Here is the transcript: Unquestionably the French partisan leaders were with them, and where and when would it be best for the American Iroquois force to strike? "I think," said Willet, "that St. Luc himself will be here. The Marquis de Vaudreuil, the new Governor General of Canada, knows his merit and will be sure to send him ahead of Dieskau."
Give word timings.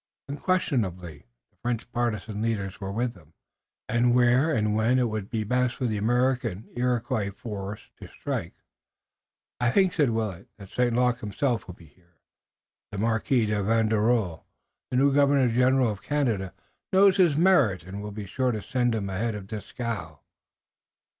Unquestionably 0.27 1.27
the 1.51 1.57
French 1.57 1.91
partisan 1.91 2.41
leaders 2.41 2.81
were 2.81 2.91
with 2.91 3.13
them, 3.13 3.33
and 3.87 4.15
where 4.15 4.51
and 4.51 4.75
when 4.75 5.07
would 5.07 5.25
it 5.25 5.29
be 5.29 5.43
best 5.43 5.75
for 5.75 5.85
the 5.85 5.99
American 5.99 6.67
Iroquois 6.75 7.29
force 7.29 7.91
to 7.97 8.07
strike? 8.07 8.55
"I 9.59 9.69
think," 9.69 9.93
said 9.93 10.09
Willet, 10.09 10.47
"that 10.57 10.69
St. 10.69 10.95
Luc 10.95 11.19
himself 11.19 11.67
will 11.67 11.75
be 11.75 11.85
here. 11.85 12.15
The 12.91 12.97
Marquis 12.97 13.45
de 13.45 13.61
Vaudreuil, 13.61 14.43
the 14.89 14.97
new 14.97 15.13
Governor 15.13 15.49
General 15.53 15.91
of 15.91 16.01
Canada, 16.01 16.55
knows 16.91 17.17
his 17.17 17.37
merit 17.37 17.83
and 17.83 18.01
will 18.01 18.09
be 18.09 18.25
sure 18.25 18.51
to 18.51 18.61
send 18.63 18.95
him 18.95 19.07
ahead 19.07 19.35
of 19.35 19.45
Dieskau." 19.45 20.17